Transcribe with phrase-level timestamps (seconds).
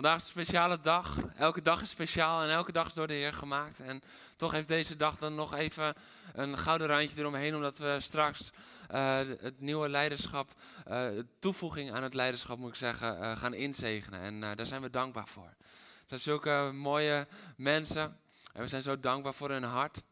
[0.00, 1.16] Vandaag is een speciale dag.
[1.36, 3.80] Elke dag is speciaal en elke dag is door de Heer gemaakt.
[3.80, 4.02] En
[4.36, 5.94] toch heeft deze dag dan nog even
[6.32, 8.50] een gouden randje eromheen, omdat we straks
[8.88, 10.50] eh, het nieuwe leiderschap,
[10.86, 11.06] eh,
[11.38, 14.20] toevoeging aan het leiderschap moet ik zeggen, eh, gaan inzegenen.
[14.20, 15.54] En daar zijn we dankbaar voor.
[15.58, 17.26] Het zijn zulke mooie
[17.56, 18.18] mensen
[18.52, 20.02] en we zijn zo dankbaar voor hun hart.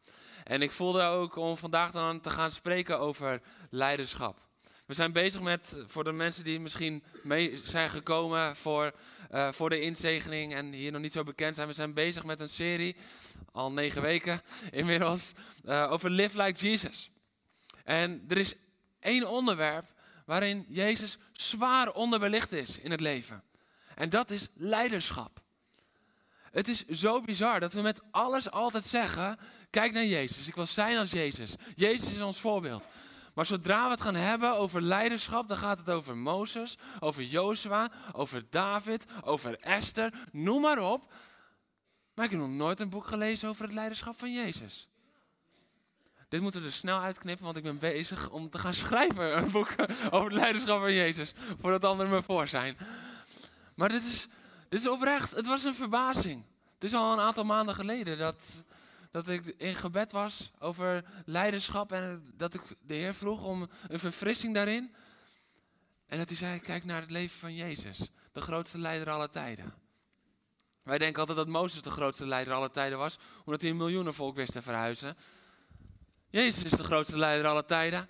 [0.43, 4.48] En ik voelde ook om vandaag dan te gaan spreken over leiderschap.
[4.89, 8.93] We zijn bezig met, voor de mensen die misschien mee zijn gekomen voor,
[9.29, 11.67] eh, voor de inzegening en hier nog niet zo bekend zijn.
[11.67, 12.95] We zijn bezig met een serie,
[13.51, 15.33] al negen weken inmiddels,
[15.65, 17.09] eh, over Live Like Jesus.
[17.83, 18.55] En er is
[18.99, 19.85] één onderwerp
[20.25, 23.43] waarin Jezus zwaar onderbelicht is in het leven.
[23.95, 25.41] En dat is leiderschap.
[26.51, 29.37] Het is zo bizar dat we met alles altijd zeggen,
[29.69, 31.55] kijk naar Jezus, ik wil zijn als Jezus.
[31.75, 32.87] Jezus is ons voorbeeld.
[33.39, 37.91] Maar zodra we het gaan hebben over leiderschap, dan gaat het over Mozes, over Jozua,
[38.11, 41.13] over David, over Esther, noem maar op.
[42.15, 44.87] Maar ik heb nog nooit een boek gelezen over het leiderschap van Jezus.
[46.29, 49.51] Dit moeten we er snel uitknippen, want ik ben bezig om te gaan schrijven een
[49.51, 49.75] boek
[50.11, 52.77] over het leiderschap van Jezus, voordat anderen me voor zijn.
[53.75, 54.27] Maar dit is,
[54.69, 56.43] dit is oprecht, het was een verbazing.
[56.73, 58.63] Het is al een aantal maanden geleden dat,
[59.11, 63.99] dat ik in gebed was over leiderschap en dat ik de Heer vroeg om een
[63.99, 64.95] verfrissing daarin.
[66.07, 69.73] En dat hij zei, kijk naar het leven van Jezus, de grootste leider aller tijden.
[70.83, 74.35] Wij denken altijd dat Mozes de grootste leider aller tijden was, omdat hij een miljoenenvolk
[74.35, 75.17] wist te verhuizen.
[76.29, 78.09] Jezus is de grootste leider aller tijden.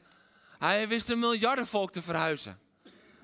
[0.57, 2.59] Hij wist een miljardenvolk te verhuizen.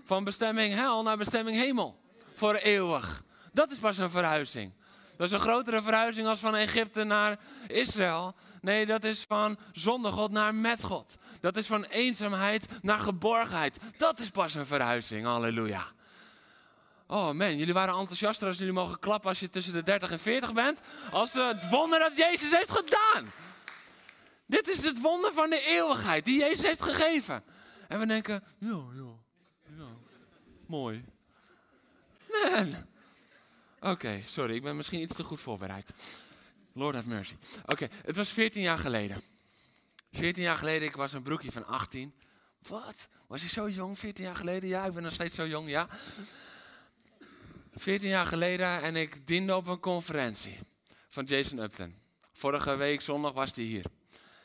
[0.04, 2.00] Van bestemming hel naar bestemming hemel.
[2.34, 3.24] Voor eeuwig.
[3.54, 4.74] Dat is pas een verhuizing.
[5.18, 8.36] Dat is een grotere verhuizing als van Egypte naar Israël.
[8.62, 11.16] Nee, dat is van zonder God naar met God.
[11.42, 13.80] Dat is van eenzaamheid naar geborgenheid.
[13.98, 15.26] Dat is pas een verhuizing.
[15.26, 15.84] Halleluja.
[17.08, 20.20] Oh man, jullie waren enthousiaster als jullie mogen klappen als je tussen de 30 en
[20.20, 20.82] 40 bent.
[21.12, 23.26] Als het wonder dat Jezus heeft gedaan.
[24.46, 27.44] Dit is het wonder van de eeuwigheid die Jezus heeft gegeven.
[27.88, 29.14] En we denken, ja, ja,
[29.78, 29.88] ja,
[30.68, 31.06] mooi.
[32.28, 32.94] Man.
[33.86, 35.94] Oké, sorry, ik ben misschien iets te goed voorbereid.
[36.74, 37.36] Lord have mercy.
[37.66, 39.22] Oké, het was 14 jaar geleden.
[40.12, 42.14] 14 jaar geleden, ik was een broekje van 18.
[42.68, 43.08] Wat?
[43.28, 44.70] Was je zo jong 14 jaar geleden?
[44.70, 45.88] Ja, ik ben nog steeds zo jong, ja.
[47.76, 50.60] 14 jaar geleden en ik diende op een conferentie
[51.10, 51.96] van Jason Upton.
[52.32, 53.86] Vorige week zondag was hij hier.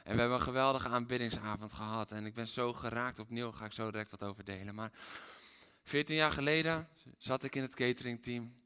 [0.05, 2.13] En we hebben een geweldige aanbiddingsavond gehad.
[2.13, 4.75] En ik ben zo geraakt opnieuw, ga ik zo direct wat over delen.
[4.75, 4.91] Maar
[5.85, 8.60] 14 jaar geleden zat ik in het cateringteam.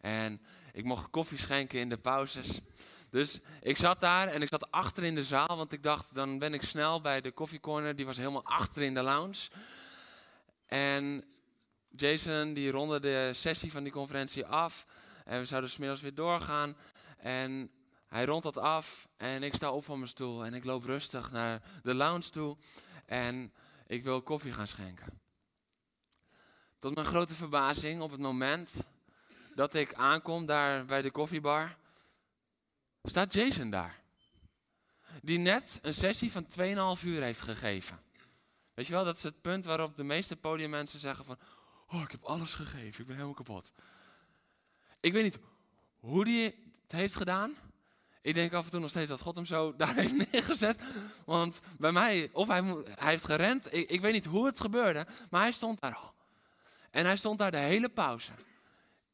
[0.00, 0.40] En
[0.72, 2.60] ik mocht koffie schenken in de pauzes.
[3.10, 5.56] Dus ik zat daar en ik zat achter in de zaal.
[5.56, 7.96] Want ik dacht, dan ben ik snel bij de koffiecorner.
[7.96, 9.48] Die was helemaal achter in de lounge.
[10.66, 11.24] En
[11.96, 14.86] Jason die ronde de sessie van die conferentie af.
[15.24, 16.76] En we zouden smiddags weer doorgaan.
[17.18, 17.70] En
[18.08, 21.30] hij rondt dat af en ik sta op van mijn stoel en ik loop rustig
[21.30, 22.56] naar de lounge toe
[23.06, 23.52] en
[23.86, 25.20] ik wil koffie gaan schenken.
[26.78, 28.82] Tot mijn grote verbazing, op het moment
[29.60, 31.76] dat ik aankom daar bij de koffiebar,
[33.02, 34.00] staat Jason daar.
[35.22, 36.46] Die net een sessie van
[36.98, 38.00] 2,5 uur heeft gegeven.
[38.74, 41.38] Weet je wel, dat is het punt waarop de meeste podiummensen zeggen van,
[41.88, 43.72] oh ik heb alles gegeven, ik ben helemaal kapot.
[45.00, 45.38] Ik weet niet
[45.98, 46.44] hoe die
[46.82, 47.54] het heeft gedaan.
[48.20, 50.82] Ik denk af en toe nog steeds dat God hem zo daar heeft neergezet.
[51.24, 55.40] Want bij mij, of hij, heeft gerend, ik, ik weet niet hoe het gebeurde, maar
[55.42, 56.14] hij stond daar al.
[56.90, 58.32] En hij stond daar de hele pauze.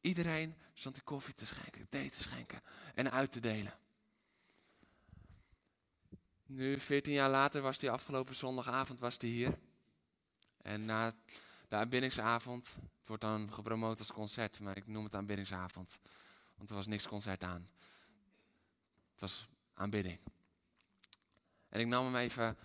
[0.07, 2.61] Iedereen die koffie te schenken, thee te schenken
[2.95, 3.73] en uit te delen.
[6.45, 9.57] Nu, 14 jaar later, was die afgelopen zondagavond was die hier.
[10.61, 11.15] En na
[11.67, 15.99] de aanbiddingsavond, het wordt dan gepromoot als concert, maar ik noem het aanbiddingsavond.
[16.55, 17.69] Want er was niks concert aan.
[19.11, 20.19] Het was aanbidding.
[21.69, 22.57] En ik nam hem even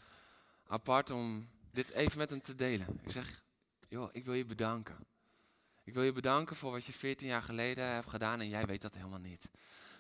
[0.67, 3.01] apart om dit even met hem te delen.
[3.03, 3.43] Ik zeg,
[3.89, 5.07] joh, ik wil je bedanken.
[5.85, 8.83] Ik wil je bedanken voor wat je 14 jaar geleden hebt gedaan en jij weet
[8.83, 9.51] dat helemaal niet.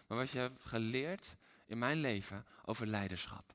[0.06, 1.36] Maar wat je hebt geleerd
[1.66, 3.54] in mijn leven over leiderschap.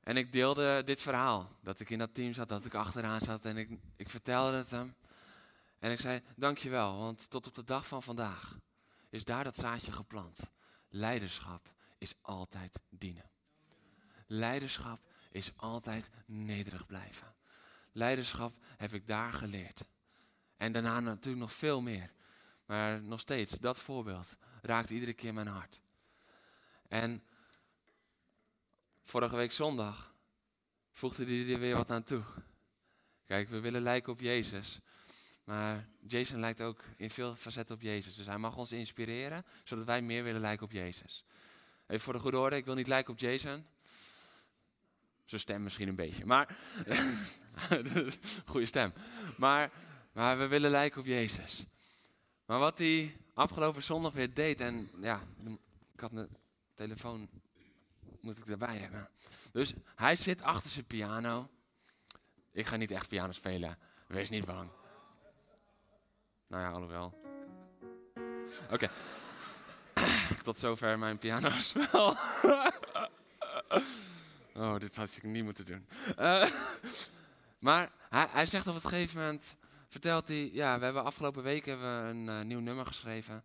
[0.00, 3.44] En ik deelde dit verhaal, dat ik in dat team zat, dat ik achteraan zat
[3.44, 4.94] en ik, ik vertelde het hem.
[5.78, 8.58] En ik zei, dankjewel, want tot op de dag van vandaag
[9.10, 10.40] is daar dat zaadje geplant.
[10.88, 13.30] Leiderschap is altijd dienen.
[14.26, 15.00] Leiderschap
[15.30, 17.34] is altijd nederig blijven.
[17.96, 19.84] Leiderschap heb ik daar geleerd.
[20.56, 22.10] En daarna natuurlijk nog veel meer.
[22.66, 25.80] Maar nog steeds, dat voorbeeld raakt iedere keer mijn hart.
[26.88, 27.22] En
[29.04, 30.14] vorige week zondag
[30.90, 32.22] voegde hij er weer wat aan toe.
[33.24, 34.80] Kijk, we willen lijken op Jezus.
[35.44, 38.14] Maar Jason lijkt ook in veel facetten op Jezus.
[38.14, 41.24] Dus hij mag ons inspireren, zodat wij meer willen lijken op Jezus.
[41.86, 43.66] Even voor de goede orde, ik wil niet lijken op Jason.
[45.24, 46.56] Zijn stem misschien een beetje, maar...
[48.44, 48.92] Goede stem.
[49.36, 49.70] Maar,
[50.12, 51.64] maar we willen lijken op Jezus.
[52.46, 55.22] Maar wat hij afgelopen zondag weer deed, en ja,
[55.94, 56.28] ik had mijn
[56.74, 57.28] telefoon,
[58.20, 59.08] moet ik erbij hebben.
[59.52, 61.48] Dus hij zit achter zijn piano.
[62.52, 64.70] Ik ga niet echt piano spelen, wees niet bang.
[66.46, 67.22] Nou ja, alhoewel.
[68.70, 68.90] Oké.
[70.42, 72.16] Tot zover mijn pianospel.
[74.54, 75.86] oh, dit had ik niet moeten doen.
[76.18, 76.50] Uh,
[77.66, 79.56] maar hij, hij zegt op een gegeven moment,
[79.88, 83.44] vertelt hij, ja, we hebben afgelopen week hebben we een uh, nieuw nummer geschreven.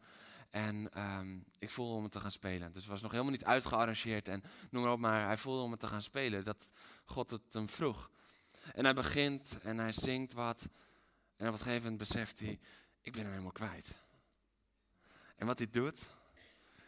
[0.49, 2.71] En um, ik voelde om het te gaan spelen.
[2.71, 5.71] Dus het was nog helemaal niet uitgearrangeerd en noem maar op, maar hij voelde om
[5.71, 6.43] het te gaan spelen.
[6.43, 6.65] Dat
[7.05, 8.09] God het hem vroeg.
[8.73, 10.67] En hij begint en hij zingt wat.
[11.35, 12.59] En op een gegeven moment beseft hij,
[13.01, 13.93] ik ben hem helemaal kwijt.
[15.35, 16.07] En wat hij doet,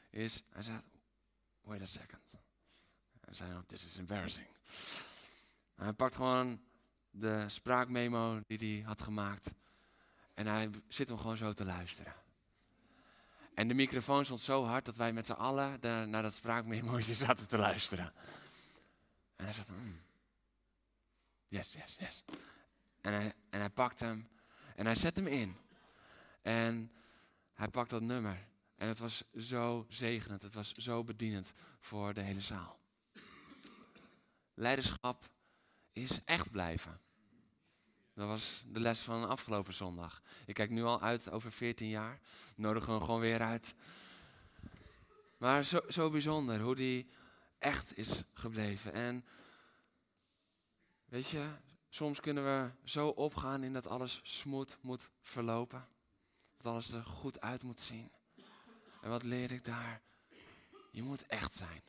[0.09, 0.83] is, hij zegt,
[1.62, 2.35] wait a second.
[3.31, 4.48] Hij zei, oh, this is embarrassing.
[5.75, 6.62] hij pakt gewoon
[7.12, 9.51] de spraakmemo die hij had gemaakt.
[10.33, 12.13] En hij zit hem gewoon zo te luisteren.
[13.54, 15.80] En de microfoon stond zo hard dat wij met z'n allen
[16.10, 18.13] naar dat spraakmemootje zaten te luisteren.
[19.36, 20.01] En hij zegt, mm.
[21.48, 22.24] yes, yes, yes.
[23.01, 24.28] En hij, en hij pakt hem
[24.75, 25.57] en hij zet hem in.
[26.42, 26.92] En
[27.54, 28.48] hij pakt dat nummer.
[28.75, 32.81] En het was zo zegenend, het was zo bedienend voor de hele zaal.
[34.61, 35.29] Leiderschap
[35.91, 37.01] is echt blijven.
[38.13, 40.21] Dat was de les van afgelopen zondag.
[40.45, 42.19] Ik kijk nu al uit over 14 jaar.
[42.55, 43.75] Nodigen we gewoon weer uit.
[45.37, 47.09] Maar zo, zo bijzonder hoe die
[47.59, 48.93] echt is gebleven.
[48.93, 49.25] En
[51.05, 51.47] weet je,
[51.89, 55.87] soms kunnen we zo opgaan in dat alles smooth moet verlopen.
[56.57, 58.11] Dat alles er goed uit moet zien.
[59.01, 60.01] En wat leer ik daar?
[60.91, 61.81] Je moet echt zijn.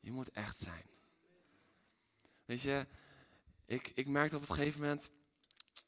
[0.00, 0.91] Je moet echt zijn.
[2.52, 2.86] Weet je,
[3.66, 5.10] ik, ik merkte op het gegeven moment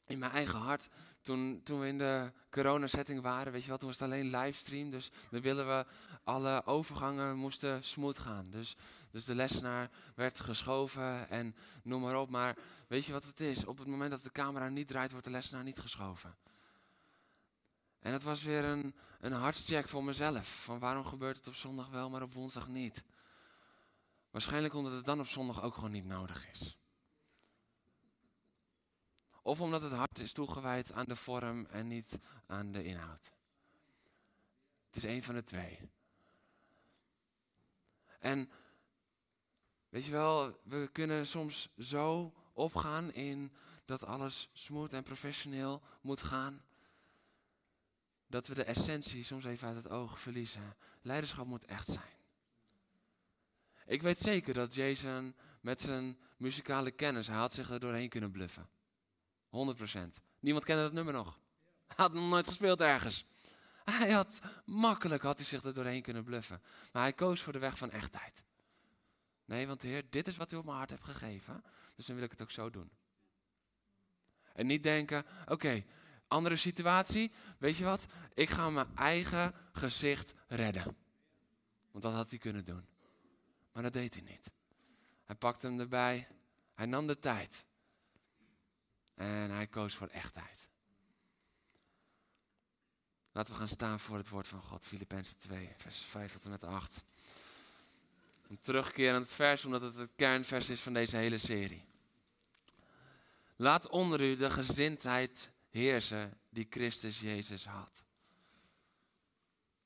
[0.05, 0.89] in mijn eigen hart,
[1.21, 4.89] toen, toen we in de coronasetting waren, weet je wel, toen was het alleen livestream.
[4.89, 5.85] Dus dan willen we
[6.23, 8.49] alle overgangen moesten smooth gaan.
[8.49, 8.75] Dus,
[9.11, 12.29] dus de lessenaar werd geschoven en noem maar op.
[12.29, 12.57] Maar
[12.87, 13.65] weet je wat het is?
[13.65, 16.35] Op het moment dat de camera niet draait, wordt de lessenaar niet geschoven.
[17.99, 20.63] En dat was weer een, een hartscheck voor mezelf.
[20.63, 23.03] Van waarom gebeurt het op zondag wel, maar op woensdag niet?
[24.35, 26.77] Waarschijnlijk omdat het dan op zondag ook gewoon niet nodig is.
[29.41, 33.31] Of omdat het hart is toegewijd aan de vorm en niet aan de inhoud.
[34.87, 35.79] Het is een van de twee.
[38.19, 38.51] En
[39.89, 43.55] weet je wel, we kunnen soms zo opgaan in
[43.85, 46.61] dat alles smooth en professioneel moet gaan.
[48.27, 50.75] Dat we de essentie soms even uit het oog verliezen.
[51.01, 52.14] Leiderschap moet echt zijn.
[53.85, 58.31] Ik weet zeker dat Jason met zijn muzikale kennis, hij had zich er doorheen kunnen
[58.31, 58.69] bluffen.
[59.45, 60.21] 100%.
[60.39, 61.39] Niemand kende dat nummer nog.
[61.87, 63.25] Hij had nog nooit gespeeld ergens.
[63.83, 66.61] Hij had makkelijk had hij zich er doorheen kunnen bluffen.
[66.91, 68.43] Maar hij koos voor de weg van echtheid.
[69.45, 71.63] Nee, want Heer, dit is wat u op mijn hart hebt gegeven.
[71.95, 72.91] Dus dan wil ik het ook zo doen.
[74.53, 75.83] En niet denken, oké,
[76.27, 77.31] andere situatie.
[77.57, 78.05] Weet je wat?
[78.33, 80.95] Ik ga mijn eigen gezicht redden.
[81.91, 82.85] Want dat had hij kunnen doen.
[83.75, 84.51] Maar dat deed hij niet.
[85.23, 86.27] Hij pakte hem erbij.
[86.73, 87.65] Hij nam de tijd.
[89.13, 90.69] En hij koos voor echtheid.
[93.31, 94.85] Laten we gaan staan voor het woord van God.
[94.85, 97.03] Filippenzen 2, vers 5 tot en met 8.
[98.47, 101.85] Een terugkerend vers, omdat het het kernvers is van deze hele serie.
[103.55, 108.03] Laat onder u de gezindheid heersen die Christus Jezus had.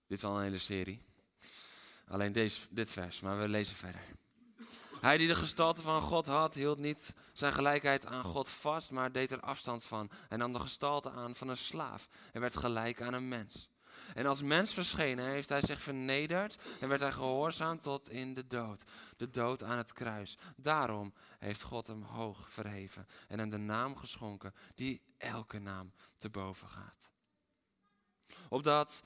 [0.07, 1.08] Dit is al een hele serie.
[2.09, 4.01] Alleen deze, dit vers, maar we lezen verder.
[5.01, 9.11] Hij die de gestalte van God had, hield niet zijn gelijkheid aan God vast, maar
[9.11, 10.09] deed er afstand van.
[10.27, 13.69] Hij nam de gestalte aan van een slaaf en werd gelijk aan een mens.
[14.13, 18.47] En als mens verschenen heeft hij zich vernederd en werd hij gehoorzaam tot in de
[18.47, 18.83] dood.
[19.17, 20.37] De dood aan het kruis.
[20.55, 26.29] Daarom heeft God hem hoog verheven en hem de naam geschonken die elke naam te
[26.29, 27.09] boven gaat.
[28.49, 29.03] Opdat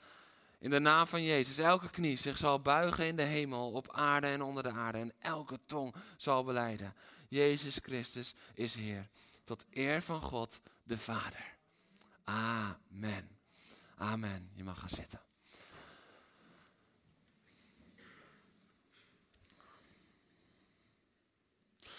[0.64, 4.26] In de naam van Jezus, elke knie zich zal buigen in de hemel, op aarde
[4.26, 4.98] en onder de aarde.
[4.98, 6.94] En elke tong zal beleiden.
[7.28, 9.08] Jezus Christus is Heer.
[9.42, 11.54] Tot eer van God de Vader.
[12.22, 13.38] Amen.
[13.96, 14.50] Amen.
[14.54, 15.20] Je mag gaan zitten.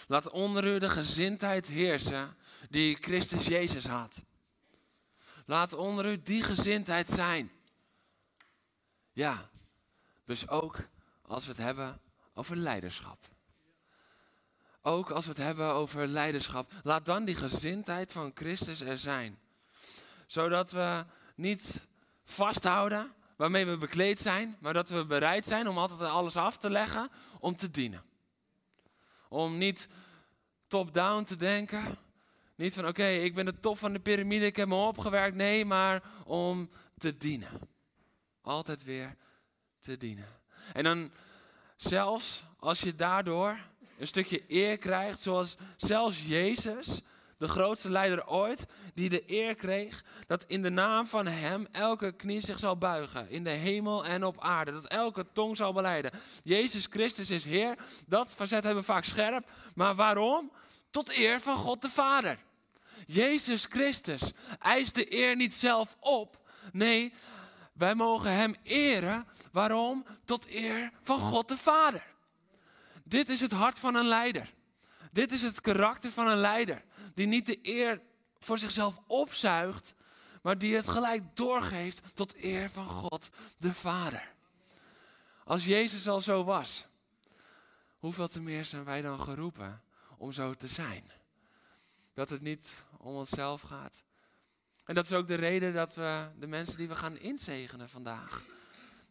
[0.08, 2.36] Laat onder u de gezindheid heersen
[2.70, 4.24] die Christus Jezus had.
[5.46, 7.52] Laat onder u die gezindheid zijn.
[9.16, 9.50] Ja,
[10.26, 10.78] dus ook
[11.22, 12.00] als we het hebben
[12.34, 13.18] over leiderschap.
[14.82, 16.72] Ook als we het hebben over leiderschap.
[16.84, 19.40] Laat dan die gezindheid van Christus er zijn.
[20.28, 21.06] Zodat we
[21.36, 21.88] niet
[22.24, 26.70] vasthouden waarmee we bekleed zijn, maar dat we bereid zijn om altijd alles af te
[26.70, 28.04] leggen om te dienen.
[29.30, 29.88] Om niet
[30.68, 31.98] top-down te denken.
[32.56, 35.36] Niet van oké, ik ben de top van de piramide, ik heb me opgewerkt.
[35.36, 37.74] Nee, maar om te dienen.
[38.46, 39.16] Altijd weer
[39.80, 40.28] te dienen.
[40.74, 41.12] En dan
[41.76, 43.58] zelfs als je daardoor
[43.98, 47.02] een stukje eer krijgt, zoals zelfs Jezus,
[47.38, 52.12] de grootste leider ooit, die de eer kreeg dat in de naam van Hem elke
[52.12, 56.12] knie zich zal buigen, in de hemel en op aarde, dat elke tong zal beleiden.
[56.44, 60.52] Jezus Christus is Heer, dat facet hebben we vaak scherp, maar waarom?
[60.90, 62.38] Tot eer van God de Vader.
[63.06, 67.14] Jezus Christus eist de eer niet zelf op, nee,
[67.76, 69.28] wij mogen Hem eren.
[69.52, 70.06] Waarom?
[70.26, 72.14] Tot eer van God de Vader.
[73.04, 74.54] Dit is het hart van een leider.
[75.12, 76.84] Dit is het karakter van een leider.
[77.14, 78.02] Die niet de eer
[78.40, 79.94] voor zichzelf opzuigt,
[80.42, 84.34] maar die het gelijk doorgeeft tot eer van God de Vader.
[85.44, 86.86] Als Jezus al zo was,
[88.00, 89.84] hoeveel te meer zijn wij dan geroepen
[90.18, 91.12] om zo te zijn?
[92.14, 94.04] Dat het niet om onszelf gaat.
[94.86, 98.44] En dat is ook de reden dat we de mensen die we gaan inzegenen vandaag,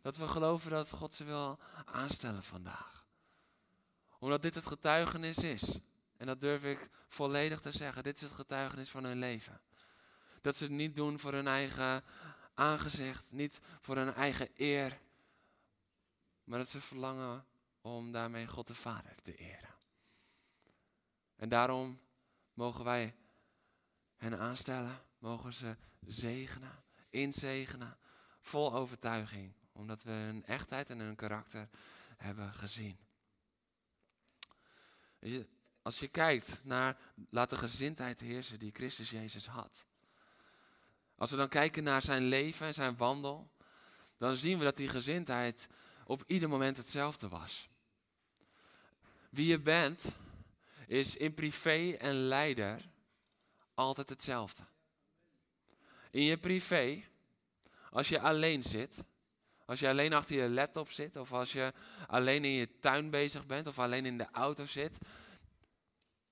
[0.02, 3.06] dat we geloven dat God ze wil aanstellen vandaag.
[4.18, 5.78] Omdat dit het getuigenis is.
[6.16, 8.02] En dat durf ik volledig te zeggen.
[8.02, 9.60] Dit is het getuigenis van hun leven.
[10.40, 12.04] Dat ze het niet doen voor hun eigen
[12.54, 14.98] aangezicht, niet voor hun eigen eer.
[16.44, 17.46] Maar dat ze verlangen
[17.80, 19.74] om daarmee God de Vader te eren.
[21.36, 22.00] En daarom
[22.52, 23.14] mogen wij
[24.16, 25.76] hen aanstellen, mogen ze
[26.06, 27.98] zegenen, inzegenen,
[28.40, 29.52] vol overtuiging.
[29.72, 31.68] Omdat we hun echtheid en hun karakter
[32.16, 32.98] hebben gezien.
[35.82, 36.98] Als je kijkt naar,
[37.30, 39.86] laat de gezindheid heersen die Christus Jezus had.
[41.16, 43.50] Als we dan kijken naar zijn leven en zijn wandel,
[44.18, 45.68] dan zien we dat die gezindheid
[46.06, 47.68] op ieder moment hetzelfde was.
[49.30, 50.14] Wie je bent,
[50.86, 52.88] is in privé en leider
[53.74, 54.62] altijd hetzelfde.
[56.14, 57.02] In je privé,
[57.90, 59.04] als je alleen zit,
[59.66, 61.72] als je alleen achter je laptop zit, of als je
[62.06, 64.98] alleen in je tuin bezig bent, of alleen in de auto zit,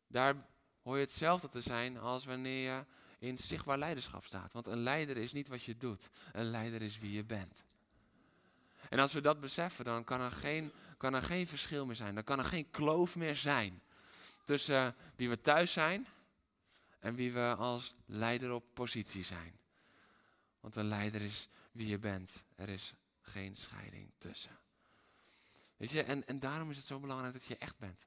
[0.06, 0.46] daar
[0.82, 2.84] hoor je hetzelfde te zijn als wanneer je
[3.18, 4.52] in zichtbaar leiderschap staat.
[4.52, 7.64] Want een leider is niet wat je doet, een leider is wie je bent.
[8.88, 12.14] En als we dat beseffen, dan kan er geen, kan er geen verschil meer zijn.
[12.14, 13.82] Dan kan er geen kloof meer zijn
[14.44, 16.06] tussen wie we thuis zijn
[16.98, 19.60] en wie we als leider op positie zijn.
[20.62, 22.44] Want een leider is wie je bent.
[22.54, 24.58] Er is geen scheiding tussen.
[25.76, 28.06] Weet je, en, en daarom is het zo belangrijk dat je echt bent.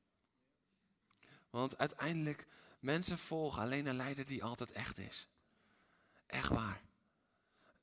[1.49, 2.47] Want uiteindelijk,
[2.79, 5.27] mensen volgen alleen een leider die altijd echt is.
[6.25, 6.81] Echt waar.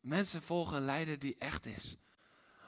[0.01, 1.97] Mensen volgen een leider die echt is.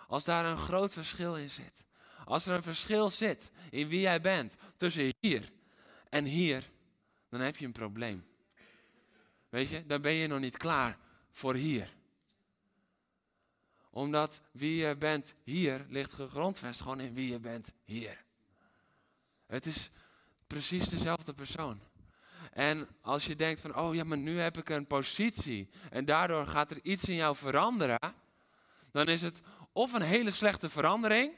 [0.08, 1.84] Als daar een groot verschil in zit.
[2.24, 5.52] Als er een verschil zit in wie jij bent tussen hier
[6.08, 6.70] en hier,
[7.28, 8.26] dan heb je een probleem.
[9.48, 10.98] Weet je, dan ben je nog niet klaar
[11.34, 11.92] voor hier.
[13.90, 18.24] Omdat wie je bent hier ligt gegrondvest gewoon in wie je bent hier.
[19.46, 19.90] Het is
[20.46, 21.80] precies dezelfde persoon.
[22.52, 26.46] En als je denkt van, oh ja, maar nu heb ik een positie en daardoor
[26.46, 28.14] gaat er iets in jou veranderen,
[28.90, 29.40] dan is het
[29.72, 31.34] of een hele slechte verandering,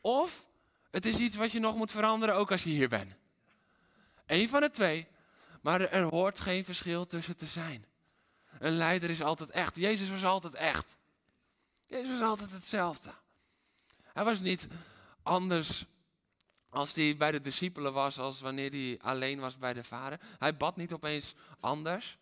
[0.00, 0.48] of
[0.90, 3.16] het is iets wat je nog moet veranderen ook als je hier bent.
[4.26, 5.06] Eén van de twee,
[5.62, 7.84] maar er hoort geen verschil tussen te zijn.
[8.64, 9.76] Een leider is altijd echt.
[9.76, 10.98] Jezus was altijd echt.
[11.86, 13.10] Jezus was altijd hetzelfde.
[14.02, 14.68] Hij was niet
[15.22, 15.84] anders
[16.68, 20.20] als hij bij de discipelen was als wanneer hij alleen was bij de vader.
[20.38, 22.18] Hij bad niet opeens anders.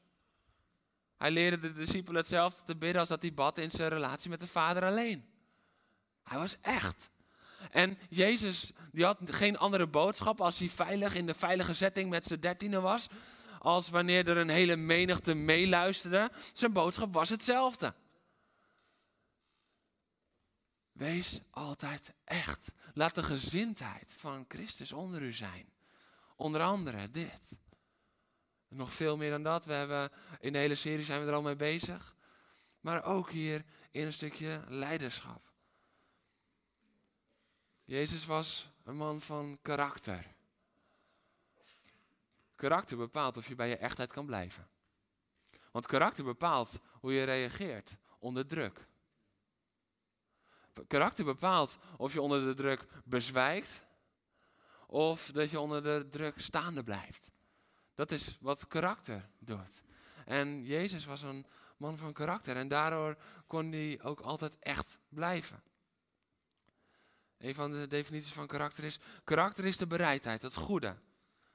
[1.17, 4.41] Hij leerde de discipelen hetzelfde te bidden als dat hij bad in zijn relatie met
[4.41, 5.25] de vader alleen.
[6.23, 7.11] Hij was echt.
[7.71, 12.27] En Jezus die had geen andere boodschap als hij veilig in de veilige setting met
[12.27, 13.09] zijn dertiende was.
[13.63, 16.31] Als wanneer er een hele menigte meeluisterde.
[16.53, 17.95] Zijn boodschap was hetzelfde.
[20.93, 22.73] Wees altijd echt.
[22.95, 25.73] Laat de gezindheid van Christus onder u zijn.
[26.37, 27.59] Onder andere dit.
[28.69, 29.65] Nog veel meer dan dat.
[29.65, 32.17] We hebben in de hele serie zijn we er al mee bezig.
[32.81, 35.53] Maar ook hier in een stukje leiderschap.
[37.85, 40.32] Jezus was een man van karakter.
[42.63, 44.69] Karakter bepaalt of je bij je echtheid kan blijven.
[45.73, 48.87] Want karakter bepaalt hoe je reageert onder druk.
[50.87, 53.85] Karakter bepaalt of je onder de druk bezwijkt
[54.87, 57.31] of dat je onder de druk staande blijft.
[57.95, 59.83] Dat is wat karakter doet.
[60.25, 63.17] En Jezus was een man van karakter en daardoor
[63.47, 65.63] kon hij ook altijd echt blijven.
[67.39, 70.97] Een van de definities van karakter is: karakter is de bereidheid, het goede,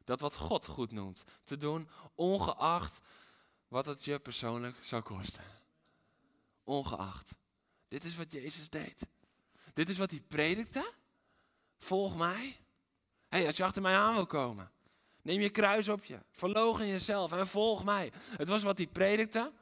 [0.07, 2.99] dat wat God goed noemt, te doen, ongeacht
[3.67, 5.43] wat het je persoonlijk zou kosten.
[6.63, 7.31] Ongeacht.
[7.87, 9.07] Dit is wat Jezus deed.
[9.73, 10.93] Dit is wat hij predikte.
[11.77, 12.57] Volg mij.
[13.27, 14.71] hey, als je achter mij aan wil komen,
[15.21, 16.19] neem je kruis op je.
[16.31, 18.11] Verlogen jezelf en volg mij.
[18.37, 19.53] Het was wat hij predikte.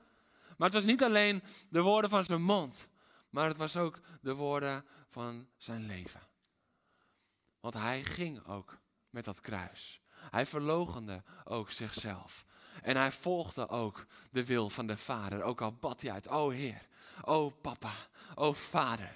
[0.58, 2.88] Maar het was niet alleen de woorden van zijn mond.
[3.30, 6.22] Maar het was ook de woorden van zijn leven.
[7.60, 8.78] Want hij ging ook
[9.10, 10.00] met dat kruis.
[10.32, 12.46] Hij verlogende ook zichzelf.
[12.82, 15.44] En hij volgde ook de wil van de Vader.
[15.44, 16.88] Ook al bad hij uit, oh Heer,
[17.22, 17.94] oh Papa,
[18.36, 19.16] oh Vader.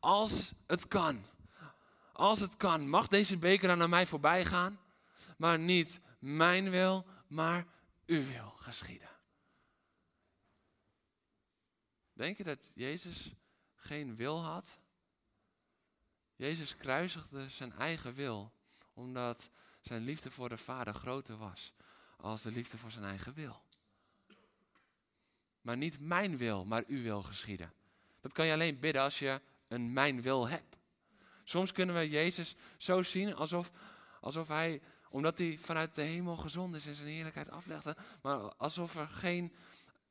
[0.00, 1.24] Als het kan,
[2.12, 4.80] als het kan, mag deze beker dan naar mij voorbij gaan.
[5.36, 7.66] Maar niet mijn wil, maar
[8.06, 9.10] uw wil geschieden.
[12.12, 13.32] Denk je dat Jezus
[13.74, 14.78] geen wil had?
[16.36, 18.52] Jezus kruisigde zijn eigen wil,
[18.94, 19.50] omdat
[19.82, 21.72] zijn liefde voor de Vader groter was
[22.16, 23.62] als de liefde voor zijn eigen wil.
[25.60, 27.72] Maar niet mijn wil, maar uw wil geschieden.
[28.20, 30.76] Dat kan je alleen bidden als je een mijn wil hebt.
[31.44, 33.70] Soms kunnen we Jezus zo zien alsof,
[34.20, 38.96] alsof hij, omdat hij vanuit de hemel gezond is en zijn heerlijkheid aflegde, maar alsof
[38.96, 39.52] er geen,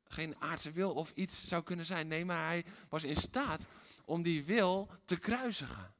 [0.03, 2.07] geen aardse wil of iets zou kunnen zijn.
[2.07, 3.67] Nee, maar hij was in staat
[4.05, 5.93] om die wil te kruisigen.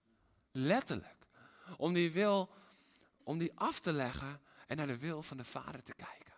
[0.52, 1.16] Letterlijk.
[1.78, 2.50] Om die wil,
[3.24, 6.34] om die af te leggen en naar de wil van de Vader te kijken.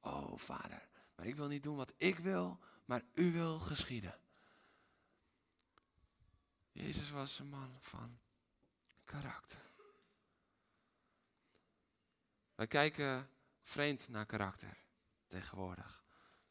[0.00, 4.18] Oh Vader, maar ik wil niet doen wat ik wil, maar u wil geschieden.
[6.72, 8.18] Jezus was een man van
[9.04, 9.60] karakter.
[12.54, 13.30] Wij kijken
[13.62, 14.76] vreemd naar karakter
[15.26, 16.02] tegenwoordig.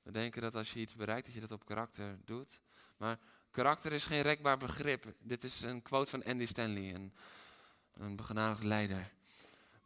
[0.02, 2.62] We denken dat als je iets bereikt, dat je dat op karakter doet.
[2.98, 3.20] Maar
[3.52, 5.16] karakter is geen rekbaar begrip.
[5.20, 7.14] Dit is een quote van Andy Stanley, een,
[7.94, 9.14] een begenadigd leider.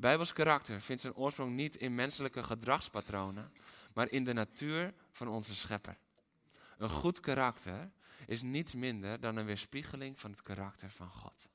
[0.02, 3.54] Bijbels karakter vindt zijn oorsprong niet in menselijke gedragspatronen,
[3.94, 5.98] maar in de natuur van onze schepper.
[6.78, 7.92] Een goed karakter
[8.26, 11.48] is niets minder dan een weerspiegeling van het karakter van God.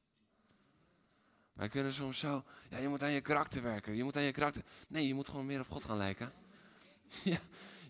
[1.53, 4.33] Wij kunnen soms zo, ja, je moet aan je karakter werken, je moet aan je
[4.33, 4.63] karakter.
[4.89, 6.33] Nee, je moet gewoon meer op God gaan lijken.
[7.25, 7.39] Ja,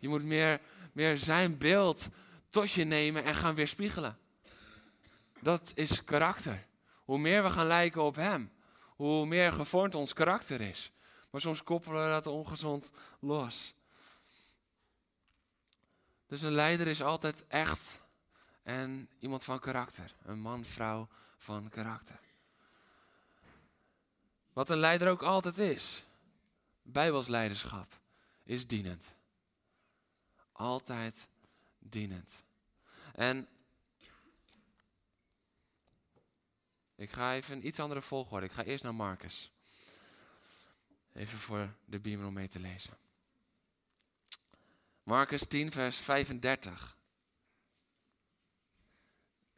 [0.01, 0.61] je moet meer,
[0.93, 2.09] meer zijn beeld
[2.51, 4.19] tot je nemen en gaan weerspiegelen.
[5.41, 6.67] Dat is karakter.
[7.05, 8.51] Hoe meer we gaan lijken op Hem,
[8.97, 10.93] hoe meer gevormd ons karakter is.
[11.31, 13.75] Maar soms koppelen we dat ongezond los.
[16.27, 18.05] Dus een leider is altijd echt
[18.63, 20.15] en iemand van karakter.
[20.23, 22.21] Een man, vrouw van karakter.
[24.53, 26.05] Wat een leider ook altijd is.
[26.83, 28.01] Bijbels leiderschap
[28.43, 29.13] is dienend.
[30.53, 31.29] Altijd
[31.79, 32.45] dienend.
[33.15, 33.49] En
[36.97, 38.47] ik ga even een iets andere volgorde.
[38.47, 39.51] Ik ga eerst naar Marcus.
[41.13, 42.97] Even voor de beamer om mee te lezen.
[45.03, 46.97] Marcus 10, vers 35.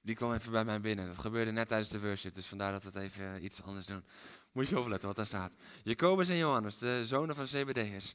[0.01, 1.07] Die kwam even bij mij binnen.
[1.07, 4.05] Dat gebeurde net tijdens de worship, dus vandaar dat we het even iets anders doen.
[4.53, 5.53] Moet je opletten wat daar staat.
[5.83, 8.14] Jacobus en Johannes, de zonen van Zebedeus,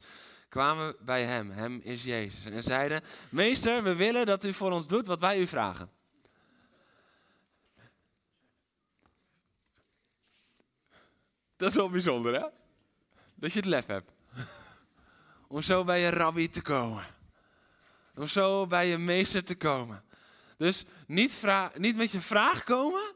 [0.49, 4.87] kwamen bij hem, hem is Jezus, en zeiden: Meester, we willen dat u voor ons
[4.87, 5.91] doet wat wij u vragen.
[11.63, 12.47] Dat is wel bijzonder, hè?
[13.35, 14.11] Dat je het lef hebt.
[15.47, 17.05] Om zo bij je rabbi te komen.
[18.15, 20.03] Om zo bij je meester te komen.
[20.57, 21.41] Dus niet,
[21.77, 23.13] niet met je vraag komen,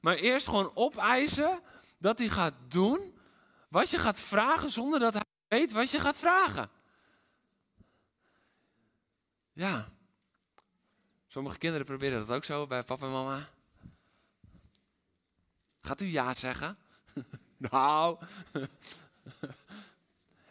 [0.00, 1.60] maar eerst gewoon opeisen
[1.98, 3.18] dat hij gaat doen
[3.68, 6.70] wat je gaat vragen zonder dat hij weet wat je gaat vragen.
[9.52, 9.88] Ja.
[11.26, 13.48] Sommige kinderen proberen dat ook zo bij papa en mama.
[15.80, 16.78] Gaat u ja zeggen?
[17.70, 18.18] nou,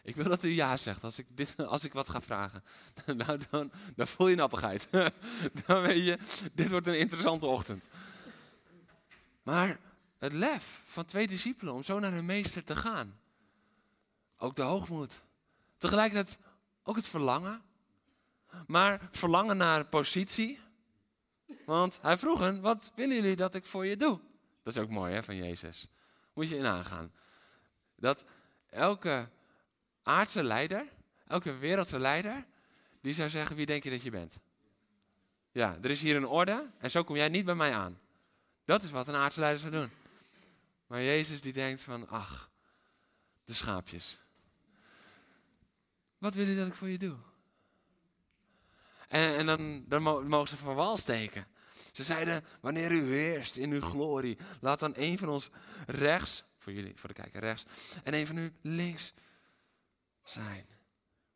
[0.02, 2.64] ik wil dat u ja zegt als ik, dit, als ik wat ga vragen.
[3.26, 4.88] nou, dan, dan voel je nattigheid.
[5.66, 6.18] dan weet je,
[6.52, 7.84] dit wordt een interessante ochtend.
[9.42, 9.78] Maar
[10.18, 13.20] het lef van twee discipelen om zo naar hun meester te gaan.
[14.36, 15.20] Ook de hoogmoed.
[15.78, 16.38] Tegelijkertijd
[16.82, 17.62] ook het verlangen.
[18.66, 20.60] Maar verlangen naar positie.
[21.64, 24.20] Want hij vroeg hen, wat willen jullie dat ik voor je doe?
[24.62, 25.90] Dat is ook mooi hè, van Jezus.
[26.32, 27.12] Moet je in aangaan.
[27.96, 28.24] Dat
[28.70, 29.28] elke
[30.02, 30.88] aardse leider,
[31.26, 32.44] elke wereldse leider,
[33.00, 34.38] die zou zeggen, wie denk je dat je bent?
[35.52, 38.00] Ja, er is hier een orde en zo kom jij niet bij mij aan.
[38.64, 39.90] Dat is wat een aardse leider zou doen.
[40.86, 42.50] Maar Jezus die denkt van, ach,
[43.44, 44.18] de schaapjes.
[46.18, 47.16] Wat wil je dat ik voor je doe?
[49.08, 51.46] En, en dan, dan mogen ze van wal steken.
[51.92, 55.50] Ze zeiden, wanneer u heerst in uw glorie, laat dan een van ons
[55.86, 57.64] rechts, voor jullie, voor de kijker rechts,
[58.02, 59.14] en een van u links
[60.22, 60.66] zijn.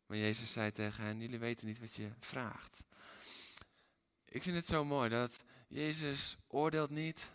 [0.05, 2.83] Maar Jezus zei tegen hen, jullie weten niet wat je vraagt.
[4.25, 7.29] Ik vind het zo mooi dat Jezus oordeelt niet.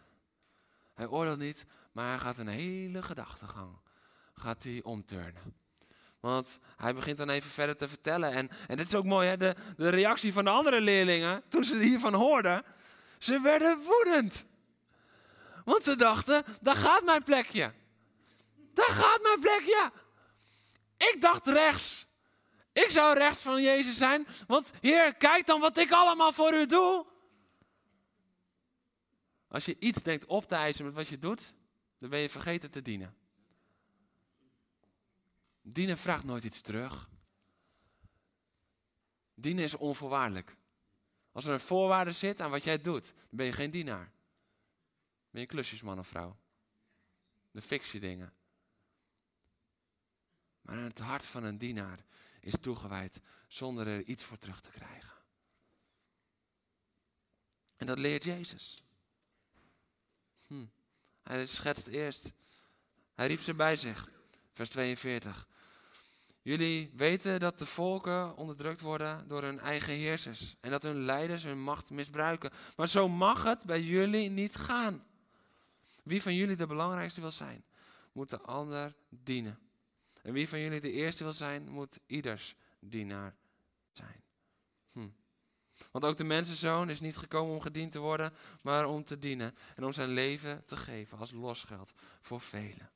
[0.95, 3.81] Hij oordeelt niet, maar hij gaat een hele gedachtegang
[4.35, 5.61] gaat hij omturnen.
[6.21, 8.33] Want hij begint dan even verder te vertellen.
[8.33, 9.37] En, en dit is ook mooi, hè?
[9.37, 12.63] De, de reactie van de andere leerlingen, toen ze hiervan hoorden,
[13.23, 14.47] ze werden woedend.
[15.65, 17.73] Want ze dachten, daar gaat mijn plekje.
[18.75, 19.93] Daar gaat mijn plekje.
[20.97, 22.07] Ik dacht rechts.
[22.73, 26.67] Ik zou rechts van Jezus zijn, want Heer, kijk dan wat ik allemaal voor u
[26.67, 27.07] doe.
[29.49, 31.55] Als je iets denkt op te eisen met wat je doet,
[31.99, 33.17] dan ben je vergeten te dienen.
[35.63, 37.09] Dienen vraagt nooit iets terug.
[39.35, 40.57] Dienen is onvoorwaardelijk.
[41.33, 44.13] Als er een voorwaarde zit aan wat jij doet, dan ben je geen dienaar.
[45.31, 46.37] Ben je klusjesman of vrouw.
[47.51, 48.35] Dan fix je dingen.
[50.61, 52.05] Maar het hart van een dienaar
[52.41, 55.17] is toegewijd zonder er iets voor terug te krijgen.
[57.77, 58.85] En dat leert Jezus.
[60.47, 60.67] Hm.
[61.23, 62.33] Hij schetst eerst,
[63.15, 64.11] hij riep ze bij zich,
[64.53, 65.49] vers 42.
[66.43, 71.43] Jullie weten dat de volken onderdrukt worden door hun eigen heersers en dat hun leiders
[71.43, 72.51] hun macht misbruiken.
[72.77, 75.05] Maar zo mag het bij jullie niet gaan.
[76.05, 77.65] Wie van jullie de belangrijkste wil zijn,
[78.13, 79.59] moet de ander dienen.
[80.23, 83.37] En wie van jullie de eerste wil zijn, moet ieders dienaar
[83.93, 84.23] zijn.
[84.93, 85.09] Hm.
[85.91, 89.57] Want ook de mensenzoon is niet gekomen om gediend te worden, maar om te dienen
[89.77, 92.91] en om zijn leven te geven als losgeld voor velen.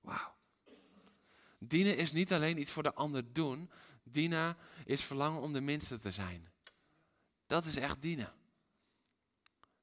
[0.00, 0.40] Wauw.
[1.64, 3.70] Dienen is niet alleen iets voor de ander doen.
[4.02, 6.48] Dienen is verlangen om de minste te zijn.
[7.46, 8.32] Dat is echt dienen.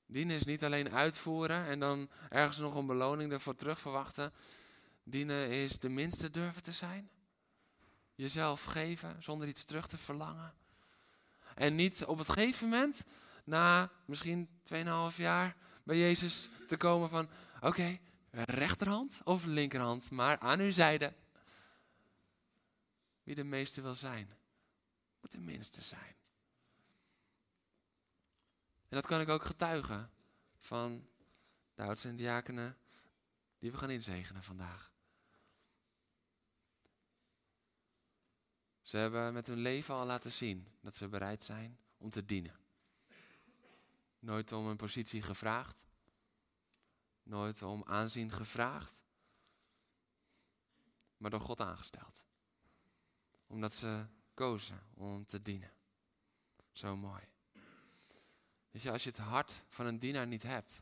[0.06, 4.34] Dienen is niet alleen uitvoeren en dan ergens nog een beloning ervoor terug verwachten.
[5.04, 7.10] Dienen is de minste durven te zijn.
[8.16, 10.54] Jezelf geven zonder iets terug te verlangen.
[11.56, 13.04] En niet op het gegeven moment,
[13.44, 18.00] na misschien 2,5 jaar, bij Jezus te komen van: oké,
[18.32, 21.14] rechterhand of linkerhand, maar aan uw zijde.
[23.30, 24.38] Wie de meeste wil zijn,
[25.22, 26.16] moet de minste zijn.
[28.88, 30.12] En dat kan ik ook getuigen
[30.60, 31.08] van
[31.74, 32.78] de oudsten en diakenen
[33.60, 34.92] die we gaan inzegenen vandaag.
[38.82, 42.60] Ze hebben met hun leven al laten zien dat ze bereid zijn om te dienen.
[44.20, 45.86] Nooit om een positie gevraagd.
[47.24, 49.06] Nooit om aanzien gevraagd.
[51.18, 52.28] Maar door God aangesteld
[53.50, 55.72] omdat ze kozen om te dienen.
[56.72, 57.24] Zo mooi.
[58.72, 60.82] Je, als je het hart van een dienaar niet hebt,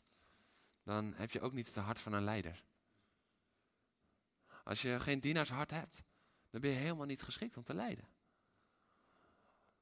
[0.84, 2.63] dan heb je ook niet het hart van een leider.
[4.63, 6.03] Als je geen dienaarshart hebt,
[6.49, 8.08] dan ben je helemaal niet geschikt om te leiden.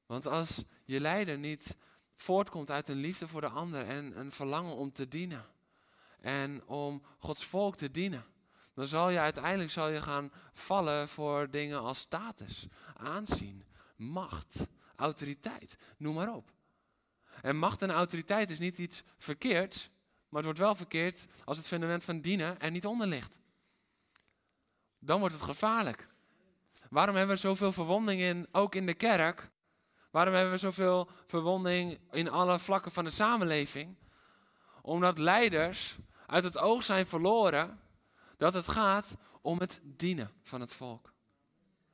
[0.06, 1.76] Want als je leider niet
[2.14, 5.44] voortkomt uit een liefde voor de ander en een verlangen om te dienen
[6.20, 8.24] en om Gods volk te dienen,
[8.76, 13.64] dan zal je uiteindelijk zal je gaan vallen voor dingen als status, aanzien,
[13.96, 16.52] macht, autoriteit, noem maar op.
[17.42, 19.90] En macht en autoriteit is niet iets verkeerds,
[20.28, 23.38] maar het wordt wel verkeerd als het fundament van dienen er niet onder ligt.
[24.98, 26.08] Dan wordt het gevaarlijk.
[26.90, 29.50] Waarom hebben we zoveel verwonding in, ook in de kerk?
[30.10, 33.96] Waarom hebben we zoveel verwonding in alle vlakken van de samenleving?
[34.82, 37.80] Omdat leiders uit het oog zijn verloren
[38.36, 41.12] dat het gaat om het dienen van het volk.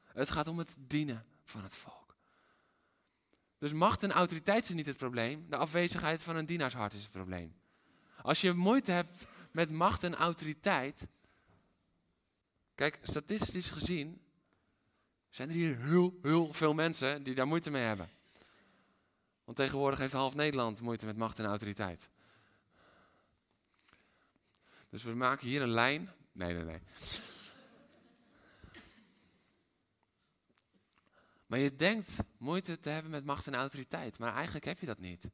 [0.04, 2.16] Het gaat om het dienen van het volk.
[3.58, 5.46] Dus macht en autoriteit zijn niet het probleem.
[5.50, 7.54] De afwezigheid van een dienaarshart is het probleem.
[8.22, 11.06] Als je moeite hebt met macht en autoriteit.
[12.74, 14.22] Kijk, statistisch gezien
[15.30, 18.10] zijn er hier heel, heel veel mensen die daar moeite mee hebben.
[19.44, 22.08] Want tegenwoordig heeft half Nederland moeite met macht en autoriteit.
[24.88, 26.10] Dus we maken hier een lijn.
[26.32, 26.80] Nee, nee, nee.
[31.46, 34.98] Maar je denkt moeite te hebben met macht en autoriteit, maar eigenlijk heb je dat
[34.98, 35.30] niet.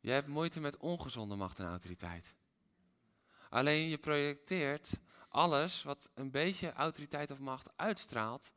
[0.00, 2.36] Je hebt moeite met ongezonde macht en autoriteit.
[3.48, 4.92] Alleen je projecteert
[5.28, 8.52] alles wat een beetje autoriteit of macht uitstraalt,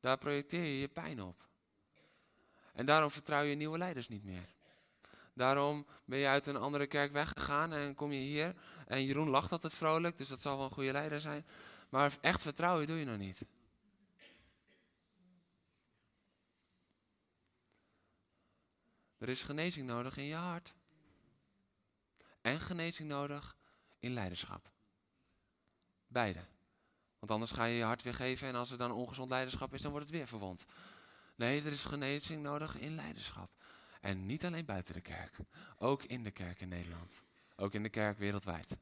[0.00, 1.48] daar projecteer je je pijn op.
[2.72, 4.53] En daarom vertrouw je nieuwe leiders niet meer.
[5.34, 8.54] Daarom ben je uit een andere kerk weggegaan en kom je hier.
[8.86, 11.46] En Jeroen lacht altijd vrolijk, dus dat zal wel een goede leider zijn.
[11.88, 13.44] Maar echt vertrouwen doe je nog niet.
[19.18, 20.74] Er is genezing nodig in je hart.
[22.40, 23.56] En genezing nodig
[23.98, 24.70] in leiderschap.
[26.06, 26.40] Beide.
[27.18, 29.82] Want anders ga je je hart weer geven en als er dan ongezond leiderschap is,
[29.82, 30.64] dan wordt het weer verwond.
[31.36, 33.50] Nee, er is genezing nodig in leiderschap.
[34.04, 35.36] En niet alleen buiten de kerk,
[35.78, 37.22] ook in de kerk in Nederland.
[37.56, 38.76] Ook in de kerk wereldwijd.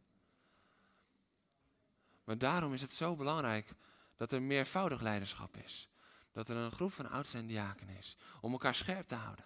[2.24, 3.72] Maar daarom is het zo belangrijk
[4.16, 5.88] dat er meervoudig leiderschap is.
[6.32, 8.16] Dat er een groep van oudsten en diaken is.
[8.40, 9.44] Om elkaar scherp te houden.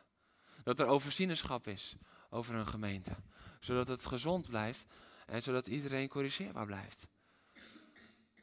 [0.63, 1.97] Dat er overzienerschap is
[2.31, 3.17] over een gemeente.
[3.61, 4.87] Zodat het gezond blijft
[5.27, 7.07] en zodat iedereen corrigeerbaar blijft.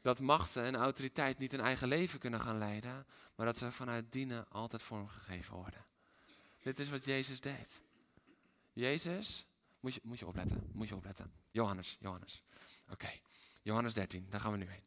[0.01, 4.11] Dat machten en autoriteit niet een eigen leven kunnen gaan leiden, maar dat ze vanuit
[4.11, 5.91] dienen altijd vormgegeven worden.
[6.63, 7.81] Dit is wat Jezus deed.
[8.73, 9.45] Jezus,
[9.79, 11.31] moet je, moet je opletten, moet je opletten.
[11.51, 12.43] Johannes, Johannes.
[12.89, 13.09] Oké,
[13.61, 14.83] Johannes 13, daar gaan we nu heen.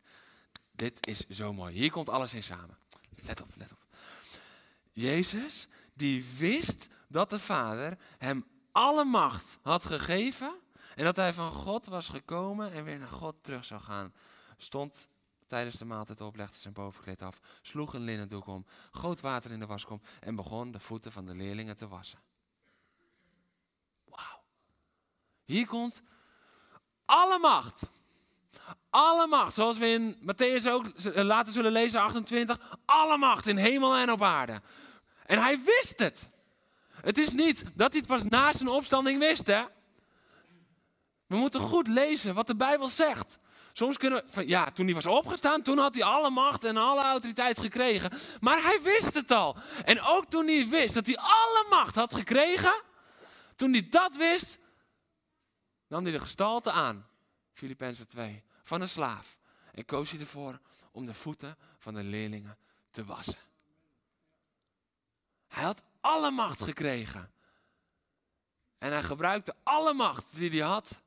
[0.72, 1.74] Dit is zo mooi.
[1.74, 2.78] Hier komt alles in samen.
[3.14, 3.86] Let op, let op.
[4.92, 10.58] Jezus, die wist dat de Vader hem alle macht had gegeven
[10.94, 14.14] en dat hij van God was gekomen en weer naar God terug zou gaan.
[14.56, 15.06] Stond
[15.46, 19.50] tijdens de maaltijd op, legde zijn bovenkleed af, sloeg een linnen doek om, goot water
[19.50, 22.18] in de waskom en begon de voeten van de leerlingen te wassen.
[24.04, 24.42] Wauw.
[25.44, 26.02] Hier komt
[27.04, 27.86] alle macht.
[28.90, 32.78] Alle macht, zoals we in Matthäus ook later zullen lezen, 28.
[32.84, 34.60] Alle macht in hemel en op aarde.
[35.26, 36.28] En hij wist het.
[37.00, 39.64] Het is niet dat hij het pas na zijn opstanding wist, hè.
[41.26, 43.38] We moeten goed lezen wat de Bijbel zegt.
[43.76, 47.02] Soms kunnen we, ja, toen hij was opgestaan, toen had hij alle macht en alle
[47.02, 48.18] autoriteit gekregen.
[48.40, 49.56] Maar hij wist het al.
[49.84, 52.82] En ook toen hij wist dat hij alle macht had gekregen,
[53.56, 54.58] toen hij dat wist,
[55.86, 57.06] nam hij de gestalte aan,
[57.52, 59.38] Filippenzen 2, van een slaaf.
[59.72, 60.60] En koos hij ervoor
[60.92, 62.58] om de voeten van de leerlingen
[62.90, 63.38] te wassen.
[65.46, 67.32] Hij had alle macht gekregen.
[68.78, 71.02] En hij gebruikte alle macht die hij had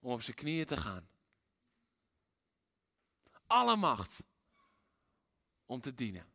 [0.00, 1.12] om op zijn knieën te gaan.
[3.46, 4.22] Alle macht
[5.66, 6.26] om te dienen.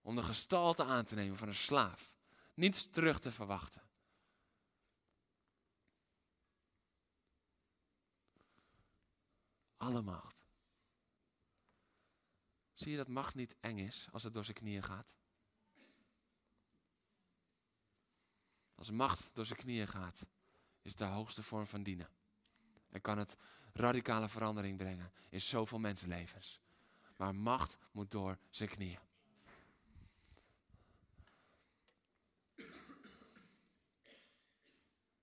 [0.00, 2.14] Om de gestalte aan te nemen van een slaaf.
[2.54, 3.82] Niets terug te verwachten.
[9.76, 10.44] Alle macht.
[12.72, 15.16] Zie je dat macht niet eng is als het door zijn knieën gaat?
[18.74, 20.26] Als macht door zijn knieën gaat,
[20.82, 22.08] is de hoogste vorm van dienen.
[22.88, 23.36] En kan het
[23.80, 26.60] radicale verandering brengen in zoveel mensenlevens.
[27.16, 28.98] Maar macht moet door zijn knieën.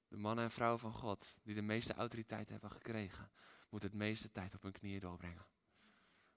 [0.07, 3.31] De mannen en vrouwen van God die de meeste autoriteit hebben gekregen,
[3.69, 5.45] moeten het meeste tijd op hun knieën doorbrengen.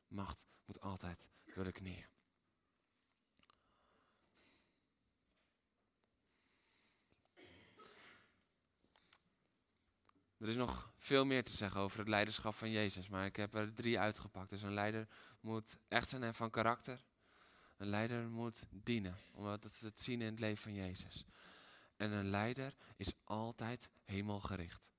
[0.08, 2.06] Macht moet altijd door de knieën.
[10.40, 13.54] Er is nog veel meer te zeggen over het leiderschap van Jezus, maar ik heb
[13.54, 14.50] er drie uitgepakt.
[14.50, 15.08] Dus een leider
[15.40, 17.04] moet echt zijn en van karakter.
[17.76, 21.24] Een leider moet dienen, omdat we het zien in het leven van Jezus.
[21.96, 24.90] En een leider is altijd hemelgericht.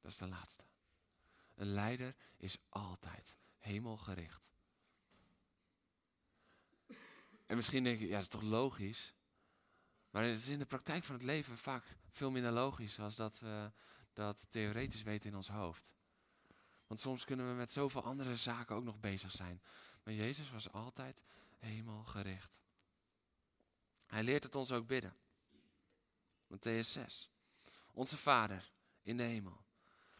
[0.00, 0.64] Dat is de laatste.
[1.54, 4.50] Een leider is altijd hemelgericht.
[7.46, 9.14] En misschien denk je, ja, dat is toch logisch?
[10.10, 13.38] Maar het is in de praktijk van het leven vaak veel minder logisch als dat
[13.38, 13.72] we
[14.12, 15.94] dat theoretisch weten in ons hoofd.
[16.86, 19.62] Want soms kunnen we met zoveel andere zaken ook nog bezig zijn.
[20.02, 21.24] Maar Jezus was altijd
[21.58, 22.60] hemelgericht.
[24.06, 25.16] Hij leert het ons ook bidden.
[26.54, 27.30] Matthäus 6.
[27.92, 28.72] Onze Vader
[29.02, 29.64] in de hemel.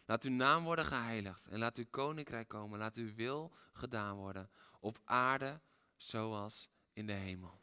[0.05, 2.79] Laat uw naam worden geheiligd en laat uw koninkrijk komen.
[2.79, 5.61] Laat uw wil gedaan worden op aarde
[5.97, 7.61] zoals in de hemel.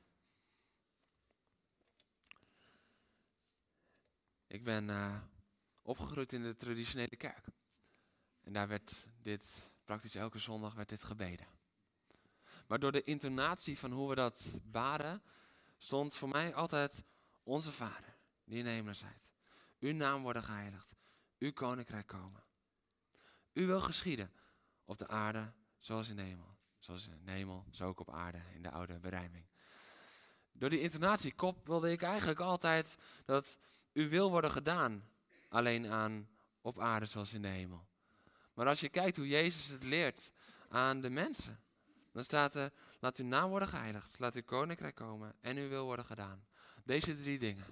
[4.47, 5.23] Ik ben uh,
[5.91, 7.47] opgegroeid in de traditionele kerk.
[8.43, 11.47] En daar werd dit, praktisch elke zondag werd dit gebeden.
[12.67, 15.23] Maar door de intonatie van hoe we dat baden,
[15.79, 17.03] stond voor mij altijd
[17.43, 19.33] onze Vader, die in de hemel zijt.
[19.81, 20.95] Uw naam worden geheiligd.
[21.39, 22.45] uw koninkrijk komen.
[23.53, 24.33] U wil geschieden
[24.85, 26.59] op de aarde zoals in de hemel.
[26.79, 29.47] Zoals in de hemel, zo ook op aarde in de oude berijming.
[30.53, 33.59] Door die intonatiekop wilde ik eigenlijk altijd dat
[33.93, 35.10] uw wil worden gedaan.
[35.51, 36.29] Alleen aan
[36.61, 37.87] op aarde zoals in de hemel.
[38.55, 40.33] Maar als je kijkt hoe Jezus het leert
[40.69, 41.61] aan de mensen,
[42.13, 45.85] dan staat er, laat uw naam worden geheiligd, laat uw koninkrijk komen en uw wil
[45.85, 46.47] worden gedaan.
[46.85, 47.65] Deze drie dingen.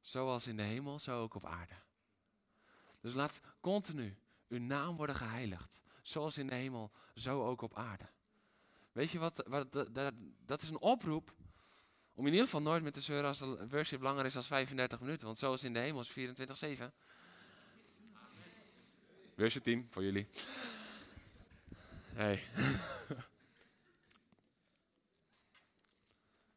[0.00, 1.74] Zoals in de hemel, zo ook op aarde.
[3.00, 4.16] Dus laat continu
[4.48, 5.80] uw naam worden geheiligd.
[6.02, 8.10] Zoals in de hemel, zo ook op aarde.
[8.92, 10.12] Weet je wat, wat dat,
[10.44, 11.34] dat is een oproep
[12.14, 15.00] om in ieder geval nooit met te zeuren als de worship langer is dan 35
[15.00, 15.26] minuten.
[15.26, 16.14] Want zoals in de hemel is 24-7.
[19.36, 20.28] Worship team, voor jullie.
[22.14, 22.42] Hey.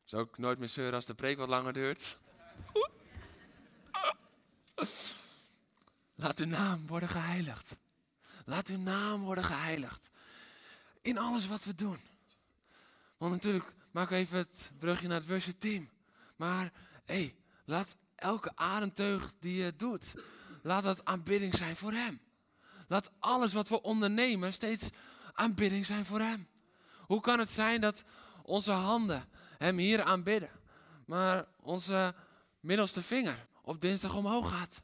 [0.03, 2.17] Zou ook nooit meer zeuren als de preek wat langer duurt.
[6.15, 7.77] Laat uw naam worden geheiligd.
[8.45, 10.09] Laat uw naam worden geheiligd.
[11.01, 11.99] In alles wat we doen.
[13.17, 15.89] Want natuurlijk we even het brugje naar het worship team.
[16.36, 16.71] Maar
[17.05, 20.13] hey, laat elke ademteug die je doet,
[20.62, 22.19] laat dat aanbidding zijn voor Hem.
[22.88, 24.89] Laat alles wat we ondernemen steeds
[25.34, 26.47] aanbidding zijn voor Hem.
[26.99, 28.03] Hoe kan het zijn dat
[28.43, 30.51] onze handen Hem hier aanbidden,
[31.05, 32.15] maar onze
[32.60, 34.81] middelste vinger op dinsdag omhoog gaat?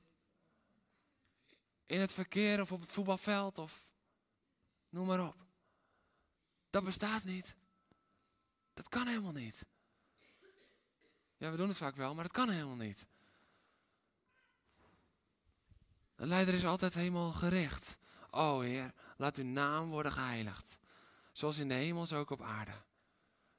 [1.86, 3.90] In het verkeer of op het voetbalveld of
[4.90, 5.36] noem maar op.
[6.70, 7.56] Dat bestaat niet.
[8.82, 9.66] Dat kan helemaal niet.
[11.38, 13.08] Ja, we doen het vaak wel, maar dat kan helemaal niet.
[16.16, 17.98] Een leider is altijd helemaal gericht.
[18.30, 20.80] O Heer, laat uw naam worden geheiligd.
[21.32, 22.72] Zoals in de hemel, zo ook op aarde.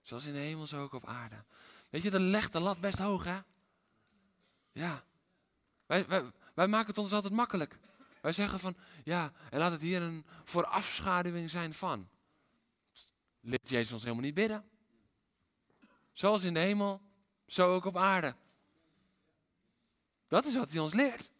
[0.00, 1.44] Zoals in de hemel, zo ook op aarde.
[1.90, 3.40] Weet je, dat legt de lat best hoog, hè?
[4.72, 5.04] Ja.
[5.86, 7.78] Wij, wij, wij maken het ons altijd makkelijk.
[8.20, 12.08] Wij zeggen van, ja, en laat het hier een voorafschaduwing zijn van.
[13.40, 14.70] Leert Jezus ons helemaal niet bidden.
[16.12, 17.00] Zoals in de hemel,
[17.46, 18.34] zo ook op aarde.
[20.28, 21.30] Dat is wat hij ons leert.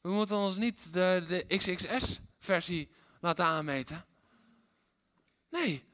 [0.00, 4.04] We moeten ons niet de, de XXS-versie laten aanmeten.
[5.48, 5.84] Nee,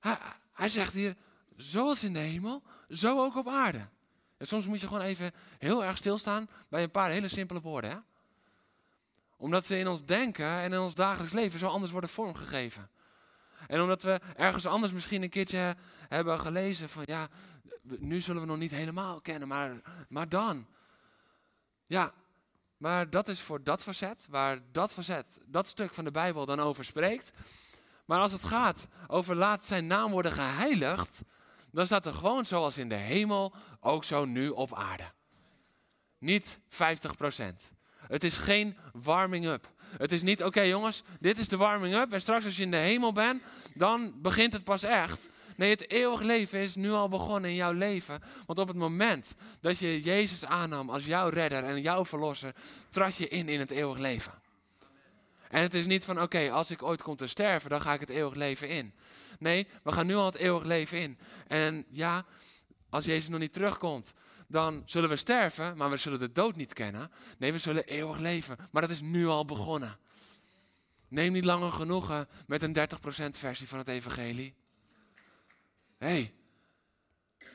[0.00, 0.18] hij,
[0.52, 1.16] hij zegt hier,
[1.56, 3.88] zoals in de hemel, zo ook op aarde.
[4.36, 7.90] En soms moet je gewoon even heel erg stilstaan bij een paar hele simpele woorden.
[7.90, 7.96] Hè?
[9.36, 12.90] Omdat ze in ons denken en in ons dagelijks leven zo anders worden vormgegeven.
[13.66, 15.76] En omdat we ergens anders misschien een keertje
[16.08, 17.28] hebben gelezen van ja,
[17.82, 20.66] nu zullen we nog niet helemaal kennen, maar, maar dan.
[21.84, 22.12] Ja,
[22.76, 26.60] maar dat is voor dat facet, waar dat facet, dat stuk van de Bijbel dan
[26.60, 27.32] over spreekt.
[28.04, 31.22] Maar als het gaat over laat zijn naam worden geheiligd,
[31.72, 35.12] dan staat er gewoon zoals in de hemel, ook zo nu op aarde.
[36.18, 36.66] Niet 50%
[38.06, 39.70] Het is geen warming up.
[39.98, 42.70] Het is niet, oké jongens, dit is de warming up en straks als je in
[42.70, 43.42] de hemel bent,
[43.74, 45.28] dan begint het pas echt.
[45.56, 48.22] Nee, het eeuwig leven is nu al begonnen in jouw leven.
[48.46, 52.54] Want op het moment dat je Jezus aannam als jouw redder en jouw verlosser,
[52.90, 54.32] trad je in in het eeuwig leven.
[55.48, 58.00] En het is niet van, oké, als ik ooit kom te sterven, dan ga ik
[58.00, 58.94] het eeuwig leven in.
[59.38, 61.18] Nee, we gaan nu al het eeuwig leven in.
[61.46, 62.24] En ja,
[62.90, 64.14] als Jezus nog niet terugkomt,
[64.50, 67.10] dan zullen we sterven, maar we zullen de dood niet kennen.
[67.38, 68.56] Nee, we zullen eeuwig leven.
[68.70, 69.98] Maar dat is nu al begonnen.
[71.08, 72.80] Neem niet langer genoegen met een 30%
[73.30, 74.54] versie van het evangelie.
[75.98, 76.34] Hé, hey,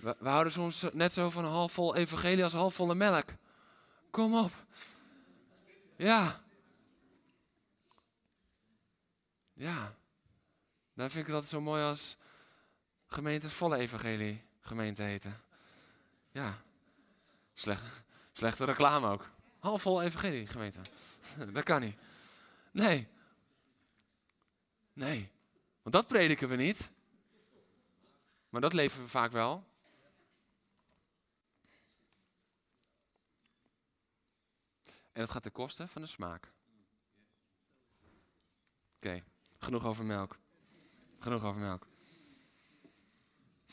[0.01, 3.29] we, houden soms net zo van halfvol evangelie als halfvolle melk.
[4.11, 4.51] Kom op.
[5.95, 6.43] Ja.
[9.53, 9.95] Ja.
[10.93, 12.17] Dan vind ik altijd zo mooi als
[13.07, 15.37] gemeentes volle evangelie gemeente heten.
[16.31, 16.63] Ja.
[17.57, 17.83] Slecht,
[18.31, 19.29] slechte reclame ook.
[19.59, 20.79] Halfvol evangelie gemeente.
[21.53, 21.95] Dat kan niet.
[22.71, 23.07] Nee.
[24.93, 25.31] Nee.
[25.81, 26.91] Want dat prediken we niet.
[28.49, 29.63] Maar dat leven we vaak wel.
[35.11, 36.51] En het gaat ten koste van de smaak.
[38.95, 39.23] Oké,
[39.59, 40.37] genoeg over melk.
[41.19, 41.87] Genoeg over melk.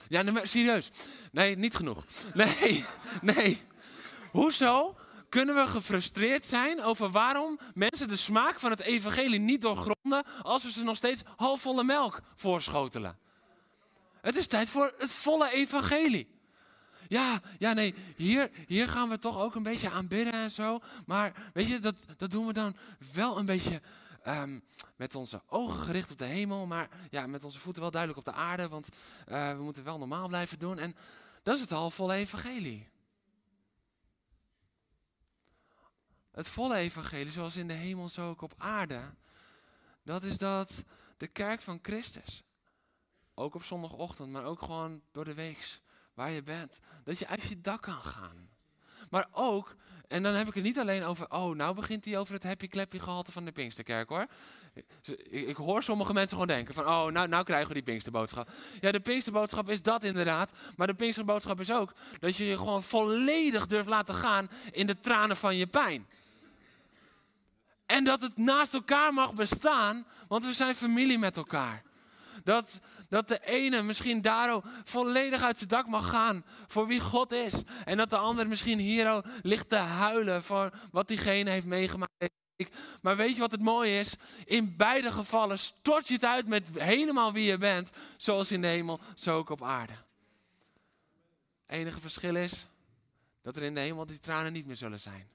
[0.09, 0.91] Ja, serieus.
[1.33, 2.05] Nee, niet genoeg.
[2.35, 2.85] Nee,
[3.35, 3.63] nee.
[4.33, 4.97] Hoezo
[5.29, 10.63] kunnen we gefrustreerd zijn over waarom mensen de smaak van het evangelie niet doorgronden als
[10.63, 13.19] we ze nog steeds halfvolle melk voorschotelen?
[14.21, 16.41] Het is tijd voor het volle evangelie.
[17.09, 20.79] Ja, ja, nee, hier, hier gaan we toch ook een beetje aanbidden en zo.
[21.07, 22.77] Maar weet je, dat, dat doen we dan
[23.13, 23.81] wel een beetje
[24.23, 24.59] ehm,
[24.97, 26.67] met onze ogen gericht op de hemel.
[26.67, 28.69] Maar ja, met onze voeten wel duidelijk op de aarde.
[28.69, 28.89] Want
[29.29, 30.79] uh, we moeten wel normaal blijven doen.
[30.79, 30.97] En
[31.43, 32.92] dat is het halfvolle evangelie.
[36.33, 39.01] Het volle evangelie, zoals in de hemel, zo ook op aarde.
[40.03, 40.85] Dat is dat
[41.17, 42.43] de kerk van Christus,
[43.35, 45.81] ook op zondagochtend, maar ook gewoon door de weeks,
[46.15, 48.51] waar je bent, dat je uit je dak kan gaan.
[49.11, 49.77] Maar ook,
[50.09, 52.69] en dan heb ik het niet alleen over, oh, nou begint hij over het happy
[52.69, 54.27] clappy gehalte van de Pinksterkerk hoor.
[55.03, 58.51] Ik, ik, hoor sommige mensen gewoon denken van, oh, nou, nou krijgen we die Pinksterboodschap.
[58.81, 62.83] Ja, de Pinksterboodschap is dat inderdaad, maar de Pinksterboodschap is ook dat je je gewoon
[62.83, 66.07] volledig durft laten gaan in de tranen van je pijn.
[67.93, 71.83] En dat het naast elkaar mag bestaan, want we zijn familie met elkaar.
[72.45, 77.33] Dat, dat de ene misschien daar volledig uit zijn dak mag gaan voor wie God
[77.33, 77.63] is.
[77.85, 82.13] En dat de ander misschien hier ligt te huilen voor wat diegene heeft meegemaakt.
[83.03, 84.15] Maar weet je wat het mooie is?
[84.45, 87.91] In beide gevallen stort je het uit met helemaal wie je bent.
[88.17, 89.95] Zoals in de hemel, zo ook op aarde.
[91.67, 92.67] enige verschil is
[93.43, 95.31] dat er in de hemel die tranen niet meer zullen zijn.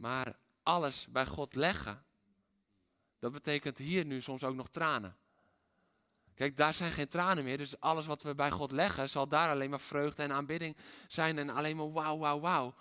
[0.00, 2.04] Maar alles bij God leggen,
[3.18, 5.16] dat betekent hier nu soms ook nog tranen.
[6.34, 7.58] Kijk, daar zijn geen tranen meer.
[7.58, 10.76] Dus alles wat we bij God leggen, zal daar alleen maar vreugde en aanbidding
[11.08, 11.38] zijn.
[11.38, 12.74] En alleen maar wauw, wauw, wauw.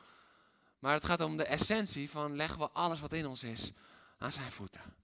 [0.80, 3.72] Maar het gaat om de essentie van leggen we alles wat in ons is
[4.18, 4.96] aan zijn voeten.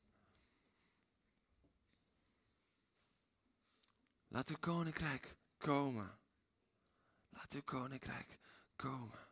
[4.28, 6.20] Laat uw koninkrijk komen.
[7.30, 8.40] Laat uw koninkrijk
[8.76, 9.25] komen.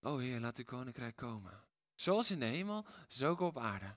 [0.00, 1.64] O Heer, laat uw koninkrijk komen.
[1.94, 3.96] Zoals in de hemel, zo ook op aarde.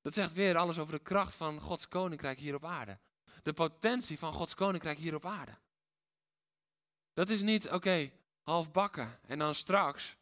[0.00, 2.98] Dat zegt weer alles over de kracht van Gods koninkrijk hier op aarde.
[3.42, 5.58] De potentie van Gods koninkrijk hier op aarde.
[7.12, 8.12] Dat is niet, oké,
[8.42, 10.16] half bakken en dan straks.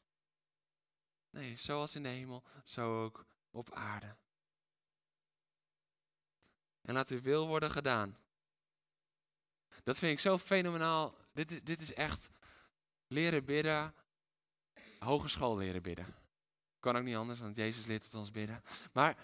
[1.31, 4.17] Nee, zoals in de hemel, zo ook op aarde.
[6.83, 8.19] En laat uw wil worden gedaan.
[9.83, 11.15] Dat vind ik zo fenomenaal.
[11.33, 12.31] Dit is, dit is echt
[13.07, 13.95] leren bidden
[15.03, 16.07] hogeschool leren bidden.
[16.81, 18.63] Kan ook niet anders, want Jezus leert het ons bidden.
[18.93, 19.17] Maar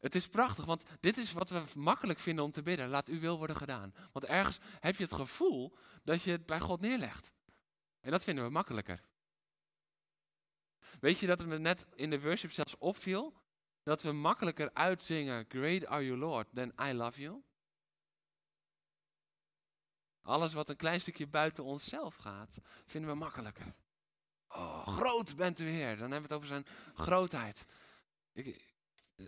[0.00, 2.88] het is prachtig, want dit is wat we makkelijk vinden om te bidden.
[2.88, 3.94] Laat uw wil worden gedaan.
[4.12, 7.32] Want ergens heb je het gevoel dat je het bij God neerlegt.
[8.00, 9.04] En dat vinden we makkelijker.
[11.00, 13.42] Weet je dat het me net in de worship zelfs opviel?
[13.82, 17.42] Dat we makkelijker uitzingen, Great are you Lord, than I love you.
[20.22, 23.74] Alles wat een klein stukje buiten onszelf gaat, vinden we makkelijker.
[24.48, 25.96] Oh, groot bent u Heer.
[25.96, 27.66] Dan hebben we het over zijn grootheid.
[28.32, 28.74] Ik,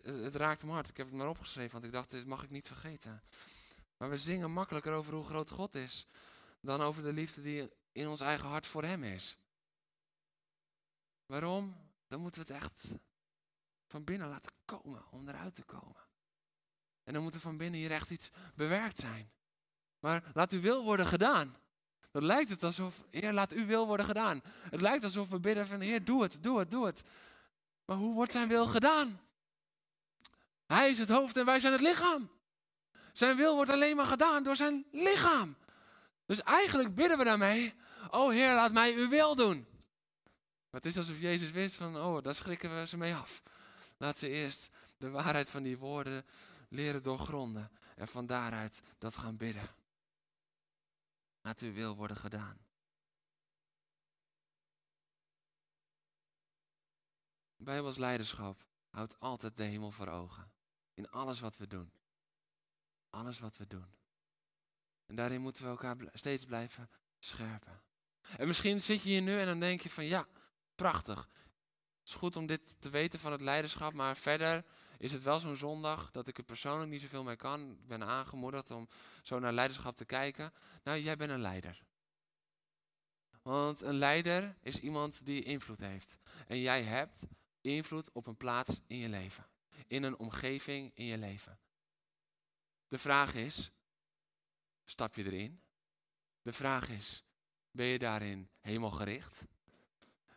[0.05, 0.89] het, raakt me hard.
[0.89, 3.23] Ik heb het maar opgeschreven, want ik dacht, dit mag ik niet vergeten.
[3.97, 6.07] Maar we zingen makkelijker over hoe groot God is,
[6.61, 9.37] dan over de liefde die in ons eigen hart voor Hem is.
[11.27, 11.77] Waarom?
[12.09, 12.95] Dan moeten we het echt
[13.87, 16.09] van binnen laten komen, om eruit te komen.
[17.05, 19.31] En dan moet er van binnen hier echt iets bewerkt zijn.
[19.99, 21.57] Maar laat uw wil worden gedaan.
[22.11, 24.43] Dan lijkt het alsof, Heer, laat uw wil worden gedaan.
[24.71, 27.03] Het lijkt alsof we bidden van, Heer, doe het, doe het, doe het.
[27.85, 29.21] Maar hoe wordt zijn wil gedaan?
[30.67, 32.31] Hij is het hoofd en wij zijn het lichaam.
[33.13, 35.57] Zijn wil wordt alleen maar gedaan door zijn lichaam.
[36.27, 37.75] Dus eigenlijk bidden we daarmee,
[38.11, 39.67] oh Heer, laat mij uw wil doen.
[40.71, 43.43] Maar het is alsof Jezus wist van, oh, daar schrikken we ze mee af.
[43.97, 46.25] Laat ze eerst de waarheid van die woorden
[46.69, 47.71] leren doorgronden.
[47.97, 49.80] En van daaruit dat gaan bidden.
[51.41, 52.59] Laat uw wil worden gedaan.
[57.57, 60.53] Bijbels leiderschap houdt altijd de hemel voor ogen.
[60.95, 61.93] In alles wat we doen.
[63.11, 63.95] Alles wat we doen.
[65.07, 67.83] En daarin moeten we elkaar steeds blijven scherpen.
[68.37, 70.29] En misschien zit je hier nu en dan denk je van ja,
[70.75, 71.29] prachtig.
[71.99, 74.65] Het is goed om dit te weten van het leiderschap, maar verder
[75.01, 77.71] is het wel zo'n zondag dat ik er persoonlijk niet zoveel mee kan.
[77.71, 78.89] Ik ben aangemoedigd om
[79.23, 80.53] zo naar leiderschap te kijken.
[80.83, 81.83] Nou, jij bent een leider.
[83.43, 86.17] Want een leider is iemand die invloed heeft.
[86.47, 87.27] En jij hebt
[87.61, 89.47] invloed op een plaats in je leven.
[89.87, 91.59] In een omgeving in je leven.
[92.89, 93.71] De vraag is,
[94.85, 95.63] stap je erin?
[96.43, 97.25] De vraag is,
[97.71, 99.45] ben je daarin hemelgericht?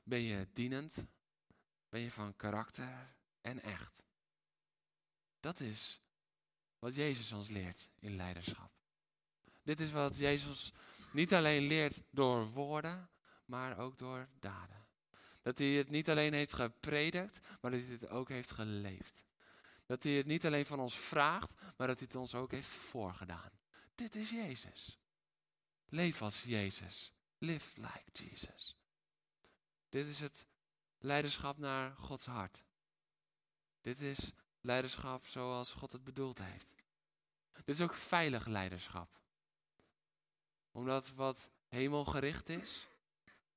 [0.04, 1.06] Ben je dienend?
[1.90, 4.04] Ben je van karakter en echt?
[5.44, 6.02] Dat is
[6.80, 8.72] wat Jezus ons leert in leiderschap.
[9.64, 10.72] Dit is wat Jezus
[11.12, 13.10] niet alleen leert door woorden,
[13.46, 14.88] maar ook door daden.
[15.42, 19.24] Dat hij het niet alleen heeft gepredikt, maar dat hij het ook heeft geleefd.
[19.86, 22.68] Dat hij het niet alleen van ons vraagt, maar dat hij het ons ook heeft
[22.68, 23.52] voorgedaan.
[23.96, 25.00] Dit is Jezus.
[25.86, 27.12] Leef als Jezus.
[27.38, 28.78] Live like Jesus.
[29.90, 30.46] Dit is het
[30.98, 32.64] leiderschap naar Gods hart.
[33.82, 34.34] Dit is
[34.64, 36.76] leiderschap zoals God het bedoeld heeft.
[37.54, 39.20] Dit is ook veilig leiderschap.
[40.72, 42.88] Omdat wat hemelgericht is,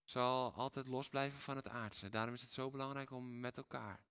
[0.05, 2.09] zal altijd los blijven van het aardse.
[2.09, 4.05] Daarom is het zo belangrijk om met elkaar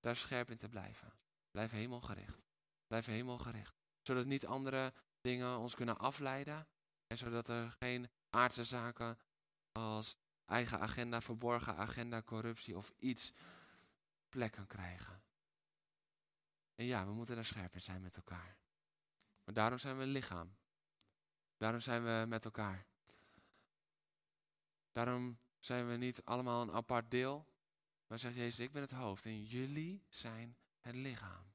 [0.00, 1.12] daar scherp in te blijven.
[1.50, 2.46] Blijf hemelgericht.
[2.86, 3.74] Blijf hemelgericht.
[4.02, 6.68] Zodat niet andere dingen ons kunnen afleiden.
[7.06, 9.18] En zodat er geen aardse zaken
[9.72, 13.32] als eigen agenda, verborgen agenda, corruptie of iets
[14.28, 15.22] plek kan krijgen.
[16.78, 18.58] En ja, we moeten daar scherp in zijn met elkaar.
[19.44, 20.56] Maar daarom zijn we lichaam.
[21.56, 22.86] Daarom zijn we met elkaar.
[24.92, 27.46] Daarom zijn we niet allemaal een apart deel.
[28.06, 31.52] Maar zegt Jezus, ik ben het hoofd en jullie zijn het lichaam.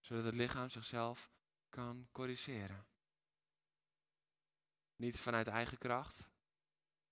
[0.00, 1.30] Zodat het lichaam zichzelf
[1.68, 2.86] kan corrigeren.
[4.96, 6.28] Niet vanuit eigen kracht,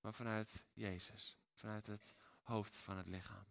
[0.00, 1.38] maar vanuit Jezus.
[1.52, 3.46] Vanuit het hoofd van het lichaam.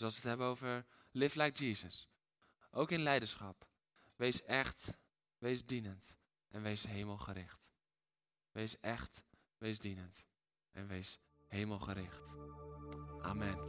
[0.00, 2.08] Dus als we het hebben over live like Jesus.
[2.70, 3.68] Ook in leiderschap.
[4.16, 4.98] Wees echt,
[5.38, 6.16] wees dienend
[6.48, 7.70] en wees hemelgericht.
[8.52, 9.22] Wees echt,
[9.58, 10.26] wees dienend
[10.70, 12.34] en wees hemelgericht.
[13.20, 13.68] Amen.